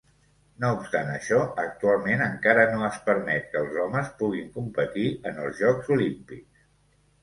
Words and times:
No 0.61 0.69
obstant 0.77 1.11
això, 1.15 1.37
actualment 1.65 2.25
encara 2.29 2.65
no 2.73 2.81
es 2.89 2.99
permet 3.11 3.47
que 3.53 3.63
els 3.65 3.79
homes 3.85 4.13
puguin 4.25 4.53
competir 4.61 5.09
en 5.33 5.43
els 5.49 5.65
Jocs 5.65 5.97
Olímpics. 6.01 6.65